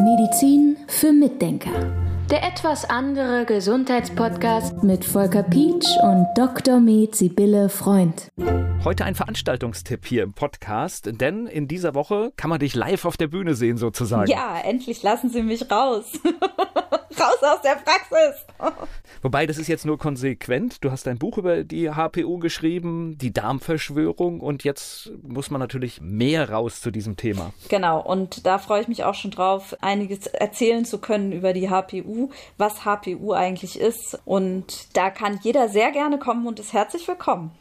Medizin 0.00 0.76
für 0.88 1.12
Mitdenker. 1.12 1.70
Der 2.28 2.42
etwas 2.42 2.84
andere 2.84 3.44
Gesundheitspodcast 3.44 4.82
mit 4.82 5.04
Volker 5.04 5.44
Pietsch 5.44 5.86
und 6.02 6.26
Dr. 6.34 6.80
Med 6.80 7.14
Sibylle 7.14 7.68
Freund. 7.68 8.26
Heute 8.82 9.04
ein 9.04 9.14
Veranstaltungstipp 9.14 10.04
hier 10.06 10.24
im 10.24 10.32
Podcast, 10.32 11.10
denn 11.20 11.46
in 11.46 11.68
dieser 11.68 11.94
Woche 11.94 12.32
kann 12.36 12.50
man 12.50 12.58
dich 12.58 12.74
live 12.74 13.04
auf 13.04 13.16
der 13.16 13.28
Bühne 13.28 13.54
sehen 13.54 13.76
sozusagen. 13.76 14.28
Ja, 14.28 14.58
endlich 14.58 15.04
lassen 15.04 15.30
Sie 15.30 15.42
mich 15.42 15.70
raus. 15.70 16.06
raus 16.24 17.42
aus 17.42 17.62
der 17.62 17.76
Praxis. 17.76 18.44
Wobei, 19.22 19.46
das 19.46 19.58
ist 19.58 19.68
jetzt 19.68 19.84
nur 19.84 19.98
konsequent. 19.98 20.82
Du 20.82 20.90
hast 20.90 21.06
ein 21.06 21.18
Buch 21.18 21.36
über 21.36 21.62
die 21.62 21.90
HPU 21.90 22.38
geschrieben, 22.38 23.18
die 23.18 23.32
Darmverschwörung 23.32 24.40
und 24.40 24.64
jetzt 24.64 25.12
muss 25.22 25.50
man 25.50 25.60
natürlich 25.60 26.00
mehr 26.00 26.50
raus 26.50 26.80
zu 26.80 26.90
diesem 26.90 27.16
Thema. 27.16 27.52
Genau, 27.68 28.00
und 28.00 28.46
da 28.46 28.58
freue 28.58 28.80
ich 28.80 28.88
mich 28.88 29.04
auch 29.04 29.14
schon 29.14 29.30
drauf, 29.30 29.76
einiges 29.82 30.26
erzählen 30.26 30.84
zu 30.84 30.98
können 30.98 31.32
über 31.32 31.52
die 31.52 31.68
HPU, 31.68 32.30
was 32.56 32.84
HPU 32.86 33.32
eigentlich 33.32 33.78
ist. 33.78 34.18
Und 34.24 34.96
da 34.96 35.10
kann 35.10 35.38
jeder 35.42 35.68
sehr 35.68 35.90
gerne 35.90 36.18
kommen 36.18 36.46
und 36.46 36.58
ist 36.58 36.72
herzlich 36.72 37.06
willkommen. 37.06 37.52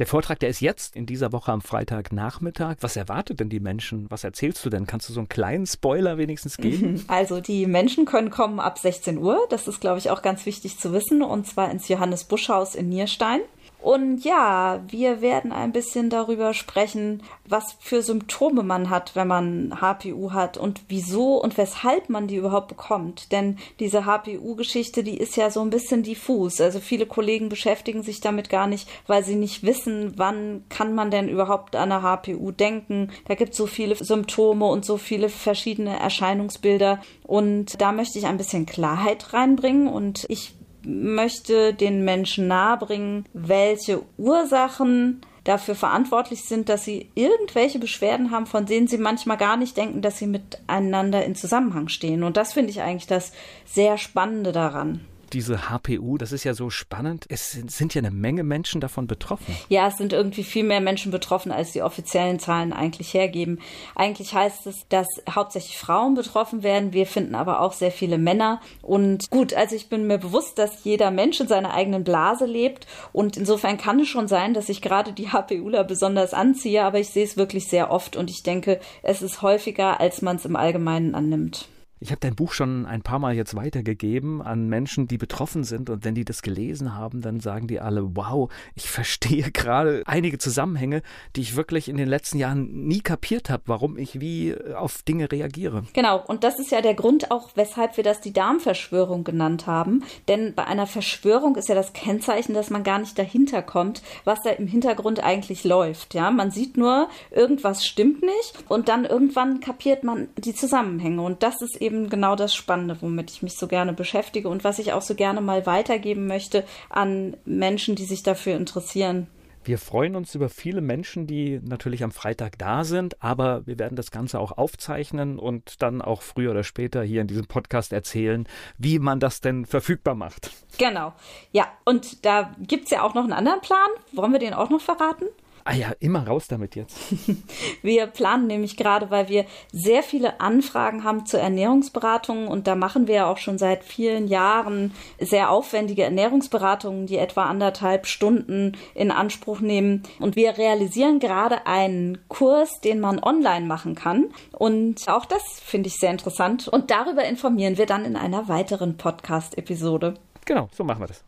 Der 0.00 0.06
Vortrag, 0.08 0.40
der 0.40 0.48
ist 0.48 0.60
jetzt 0.60 0.96
in 0.96 1.06
dieser 1.06 1.30
Woche 1.30 1.52
am 1.52 1.60
Freitagnachmittag. 1.60 2.78
Was 2.80 2.96
erwartet 2.96 3.38
denn 3.38 3.48
die 3.48 3.60
Menschen? 3.60 4.10
Was 4.10 4.24
erzählst 4.24 4.64
du 4.64 4.70
denn? 4.70 4.86
Kannst 4.86 5.08
du 5.08 5.12
so 5.12 5.20
einen 5.20 5.28
kleinen 5.28 5.66
Spoiler 5.66 6.18
wenigstens 6.18 6.56
geben? 6.56 7.04
Also 7.14 7.40
die 7.40 7.66
Menschen 7.66 8.06
können 8.06 8.30
kommen 8.30 8.58
ab 8.58 8.78
16 8.78 9.18
Uhr. 9.18 9.46
Das 9.50 9.68
ist, 9.68 9.80
glaube 9.80 9.98
ich, 9.98 10.10
auch 10.10 10.22
ganz 10.22 10.46
wichtig 10.46 10.78
zu 10.78 10.92
wissen. 10.92 11.22
Und 11.22 11.46
zwar 11.46 11.70
ins 11.70 11.86
Johannes 11.86 12.24
Busch 12.24 12.48
Haus 12.48 12.74
in 12.74 12.88
Nierstein. 12.88 13.40
Und 13.84 14.24
ja, 14.24 14.82
wir 14.88 15.20
werden 15.20 15.52
ein 15.52 15.70
bisschen 15.70 16.08
darüber 16.08 16.54
sprechen, 16.54 17.22
was 17.46 17.76
für 17.80 18.00
Symptome 18.00 18.62
man 18.62 18.88
hat, 18.88 19.14
wenn 19.14 19.28
man 19.28 19.78
HPU 19.78 20.32
hat 20.32 20.56
und 20.56 20.80
wieso 20.88 21.36
und 21.36 21.58
weshalb 21.58 22.08
man 22.08 22.26
die 22.26 22.36
überhaupt 22.36 22.68
bekommt. 22.68 23.30
Denn 23.30 23.58
diese 23.80 24.06
HPU-Geschichte, 24.06 25.04
die 25.04 25.18
ist 25.18 25.36
ja 25.36 25.50
so 25.50 25.60
ein 25.60 25.68
bisschen 25.68 26.02
diffus. 26.02 26.62
Also 26.62 26.80
viele 26.80 27.04
Kollegen 27.04 27.50
beschäftigen 27.50 28.02
sich 28.02 28.22
damit 28.22 28.48
gar 28.48 28.68
nicht, 28.68 28.88
weil 29.06 29.22
sie 29.22 29.36
nicht 29.36 29.64
wissen, 29.64 30.14
wann 30.16 30.64
kann 30.70 30.94
man 30.94 31.10
denn 31.10 31.28
überhaupt 31.28 31.76
an 31.76 31.92
eine 31.92 32.00
HPU 32.00 32.52
denken. 32.52 33.10
Da 33.28 33.34
gibt 33.34 33.50
es 33.50 33.58
so 33.58 33.66
viele 33.66 33.96
Symptome 33.96 34.64
und 34.64 34.86
so 34.86 34.96
viele 34.96 35.28
verschiedene 35.28 36.00
Erscheinungsbilder. 36.00 37.02
Und 37.22 37.78
da 37.82 37.92
möchte 37.92 38.18
ich 38.18 38.24
ein 38.24 38.38
bisschen 38.38 38.64
Klarheit 38.64 39.34
reinbringen 39.34 39.88
und 39.88 40.24
ich 40.30 40.54
möchte 40.84 41.74
den 41.74 42.04
Menschen 42.04 42.48
nahebringen, 42.48 43.26
welche 43.32 44.02
Ursachen 44.16 45.20
dafür 45.44 45.74
verantwortlich 45.74 46.44
sind, 46.44 46.68
dass 46.68 46.84
sie 46.84 47.10
irgendwelche 47.14 47.78
Beschwerden 47.78 48.30
haben, 48.30 48.46
von 48.46 48.66
denen 48.66 48.88
sie 48.88 48.98
manchmal 48.98 49.36
gar 49.36 49.56
nicht 49.56 49.76
denken, 49.76 50.00
dass 50.00 50.18
sie 50.18 50.26
miteinander 50.26 51.24
in 51.24 51.34
Zusammenhang 51.34 51.88
stehen. 51.88 52.22
Und 52.22 52.36
das 52.36 52.54
finde 52.54 52.70
ich 52.70 52.80
eigentlich 52.80 53.06
das 53.06 53.32
sehr 53.66 53.98
Spannende 53.98 54.52
daran 54.52 55.00
diese 55.34 55.68
HPU, 55.68 56.16
das 56.16 56.32
ist 56.32 56.44
ja 56.44 56.54
so 56.54 56.70
spannend. 56.70 57.26
Es 57.28 57.52
sind, 57.52 57.70
sind, 57.70 57.94
ja 57.94 58.00
eine 58.00 58.10
Menge 58.10 58.44
Menschen 58.44 58.80
davon 58.80 59.06
betroffen. 59.06 59.54
Ja, 59.68 59.88
es 59.88 59.96
sind 59.96 60.12
irgendwie 60.12 60.44
viel 60.44 60.64
mehr 60.64 60.80
Menschen 60.80 61.10
betroffen, 61.10 61.52
als 61.52 61.72
die 61.72 61.82
offiziellen 61.82 62.38
Zahlen 62.38 62.72
eigentlich 62.72 63.12
hergeben. 63.12 63.60
Eigentlich 63.94 64.34
heißt 64.34 64.66
es, 64.66 64.86
dass 64.88 65.08
hauptsächlich 65.28 65.76
Frauen 65.76 66.14
betroffen 66.14 66.62
werden. 66.62 66.92
Wir 66.92 67.06
finden 67.06 67.34
aber 67.34 67.60
auch 67.60 67.72
sehr 67.72 67.90
viele 67.90 68.16
Männer. 68.16 68.60
Und 68.80 69.28
gut, 69.30 69.52
also 69.52 69.74
ich 69.74 69.88
bin 69.88 70.06
mir 70.06 70.18
bewusst, 70.18 70.58
dass 70.58 70.84
jeder 70.84 71.10
Mensch 71.10 71.40
in 71.40 71.48
seiner 71.48 71.74
eigenen 71.74 72.04
Blase 72.04 72.46
lebt. 72.46 72.86
Und 73.12 73.36
insofern 73.36 73.76
kann 73.76 74.00
es 74.00 74.08
schon 74.08 74.28
sein, 74.28 74.54
dass 74.54 74.68
ich 74.68 74.80
gerade 74.80 75.12
die 75.12 75.30
HPUler 75.32 75.84
besonders 75.84 76.32
anziehe. 76.32 76.84
Aber 76.84 77.00
ich 77.00 77.10
sehe 77.10 77.24
es 77.24 77.36
wirklich 77.36 77.68
sehr 77.68 77.90
oft 77.90 78.16
und 78.16 78.30
ich 78.30 78.42
denke, 78.42 78.80
es 79.02 79.20
ist 79.20 79.42
häufiger, 79.42 80.00
als 80.00 80.22
man 80.22 80.36
es 80.36 80.44
im 80.44 80.56
Allgemeinen 80.56 81.14
annimmt. 81.14 81.68
Ich 82.00 82.10
habe 82.10 82.20
dein 82.20 82.34
Buch 82.34 82.52
schon 82.52 82.86
ein 82.86 83.02
paar 83.02 83.18
Mal 83.18 83.34
jetzt 83.34 83.54
weitergegeben 83.54 84.42
an 84.42 84.68
Menschen, 84.68 85.06
die 85.06 85.16
betroffen 85.16 85.64
sind. 85.64 85.90
Und 85.90 86.04
wenn 86.04 86.14
die 86.14 86.24
das 86.24 86.42
gelesen 86.42 86.94
haben, 86.96 87.20
dann 87.20 87.40
sagen 87.40 87.66
die 87.66 87.80
alle, 87.80 88.16
wow, 88.16 88.50
ich 88.74 88.90
verstehe 88.90 89.50
gerade 89.50 90.02
einige 90.06 90.38
Zusammenhänge, 90.38 91.02
die 91.36 91.42
ich 91.42 91.56
wirklich 91.56 91.88
in 91.88 91.96
den 91.96 92.08
letzten 92.08 92.38
Jahren 92.38 92.86
nie 92.86 93.00
kapiert 93.00 93.48
habe, 93.48 93.62
warum 93.66 93.96
ich 93.96 94.20
wie 94.20 94.50
äh, 94.50 94.74
auf 94.74 95.02
Dinge 95.02 95.30
reagiere. 95.30 95.84
Genau, 95.92 96.22
und 96.26 96.44
das 96.44 96.58
ist 96.58 96.70
ja 96.70 96.80
der 96.80 96.94
Grund 96.94 97.30
auch, 97.30 97.50
weshalb 97.54 97.96
wir 97.96 98.04
das 98.04 98.20
die 98.20 98.32
Darmverschwörung 98.32 99.24
genannt 99.24 99.66
haben. 99.66 100.02
Denn 100.28 100.54
bei 100.54 100.64
einer 100.64 100.86
Verschwörung 100.86 101.56
ist 101.56 101.68
ja 101.68 101.74
das 101.74 101.92
Kennzeichen, 101.92 102.54
dass 102.54 102.70
man 102.70 102.82
gar 102.82 102.98
nicht 102.98 103.18
dahinter 103.18 103.62
kommt, 103.62 104.02
was 104.24 104.42
da 104.42 104.50
im 104.50 104.66
Hintergrund 104.66 105.22
eigentlich 105.22 105.64
läuft. 105.64 106.14
Ja, 106.14 106.30
man 106.30 106.50
sieht 106.50 106.76
nur, 106.76 107.08
irgendwas 107.30 107.84
stimmt 107.84 108.22
nicht 108.22 108.64
und 108.68 108.88
dann 108.88 109.04
irgendwann 109.04 109.60
kapiert 109.60 110.02
man 110.04 110.28
die 110.36 110.54
Zusammenhänge. 110.54 111.22
Und 111.22 111.42
das 111.42 111.62
ist 111.62 111.80
eben 111.84 112.08
genau 112.08 112.34
das 112.34 112.54
Spannende, 112.54 112.96
womit 113.00 113.30
ich 113.30 113.42
mich 113.42 113.56
so 113.56 113.68
gerne 113.68 113.92
beschäftige 113.92 114.48
und 114.48 114.64
was 114.64 114.78
ich 114.78 114.92
auch 114.92 115.02
so 115.02 115.14
gerne 115.14 115.40
mal 115.40 115.66
weitergeben 115.66 116.26
möchte 116.26 116.64
an 116.90 117.36
Menschen, 117.44 117.94
die 117.94 118.04
sich 118.04 118.22
dafür 118.22 118.56
interessieren. 118.56 119.28
Wir 119.66 119.78
freuen 119.78 120.14
uns 120.14 120.34
über 120.34 120.50
viele 120.50 120.82
Menschen, 120.82 121.26
die 121.26 121.58
natürlich 121.62 122.04
am 122.04 122.12
Freitag 122.12 122.58
da 122.58 122.84
sind, 122.84 123.22
aber 123.22 123.66
wir 123.66 123.78
werden 123.78 123.96
das 123.96 124.10
Ganze 124.10 124.38
auch 124.38 124.52
aufzeichnen 124.52 125.38
und 125.38 125.80
dann 125.80 126.02
auch 126.02 126.20
früher 126.20 126.50
oder 126.50 126.64
später 126.64 127.02
hier 127.02 127.22
in 127.22 127.28
diesem 127.28 127.46
Podcast 127.46 127.94
erzählen, 127.94 128.46
wie 128.76 128.98
man 128.98 129.20
das 129.20 129.40
denn 129.40 129.64
verfügbar 129.64 130.14
macht. 130.14 130.50
Genau. 130.76 131.14
Ja, 131.52 131.68
und 131.86 132.26
da 132.26 132.54
gibt 132.58 132.84
es 132.84 132.90
ja 132.90 133.02
auch 133.02 133.14
noch 133.14 133.24
einen 133.24 133.32
anderen 133.32 133.62
Plan. 133.62 133.88
Wollen 134.12 134.32
wir 134.32 134.38
den 134.38 134.52
auch 134.52 134.68
noch 134.68 134.82
verraten? 134.82 135.24
Ah 135.66 135.74
ja, 135.74 135.92
immer 135.98 136.26
raus 136.26 136.46
damit 136.46 136.76
jetzt. 136.76 136.94
wir 137.82 138.06
planen 138.06 138.46
nämlich 138.46 138.76
gerade, 138.76 139.10
weil 139.10 139.30
wir 139.30 139.46
sehr 139.72 140.02
viele 140.02 140.38
Anfragen 140.40 141.04
haben 141.04 141.24
zur 141.24 141.40
Ernährungsberatung 141.40 142.48
und 142.48 142.66
da 142.66 142.74
machen 142.74 143.06
wir 143.06 143.14
ja 143.14 143.26
auch 143.30 143.38
schon 143.38 143.56
seit 143.56 143.82
vielen 143.82 144.28
Jahren 144.28 144.92
sehr 145.18 145.48
aufwendige 145.50 146.02
Ernährungsberatungen, 146.02 147.06
die 147.06 147.16
etwa 147.16 147.46
anderthalb 147.46 148.06
Stunden 148.06 148.76
in 148.94 149.10
Anspruch 149.10 149.60
nehmen. 149.60 150.02
Und 150.20 150.36
wir 150.36 150.58
realisieren 150.58 151.18
gerade 151.18 151.66
einen 151.66 152.18
Kurs, 152.28 152.82
den 152.82 153.00
man 153.00 153.22
online 153.22 153.64
machen 153.64 153.94
kann. 153.94 154.26
Und 154.52 155.08
auch 155.08 155.24
das 155.24 155.42
finde 155.64 155.88
ich 155.88 155.94
sehr 155.94 156.10
interessant. 156.10 156.68
Und 156.68 156.90
darüber 156.90 157.24
informieren 157.24 157.78
wir 157.78 157.86
dann 157.86 158.04
in 158.04 158.16
einer 158.16 158.48
weiteren 158.48 158.98
Podcast-Episode. 158.98 160.12
Genau, 160.44 160.68
so 160.72 160.84
machen 160.84 161.00
wir 161.00 161.06
das. 161.06 161.24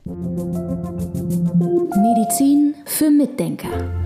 Medizin 1.96 2.74
für 2.84 3.10
Mitdenker. 3.10 4.05